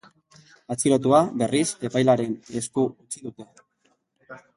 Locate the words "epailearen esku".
1.89-2.87